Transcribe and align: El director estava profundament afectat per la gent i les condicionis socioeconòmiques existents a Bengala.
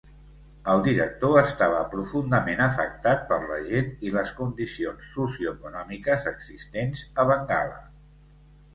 El 0.71 0.79
director 0.85 1.35
estava 1.41 1.81
profundament 1.91 2.65
afectat 2.69 3.23
per 3.33 3.39
la 3.53 3.59
gent 3.69 3.93
i 4.09 4.15
les 4.17 4.35
condicionis 4.41 5.15
socioeconòmiques 5.21 6.29
existents 6.37 7.09
a 7.27 7.31
Bengala. 7.35 7.83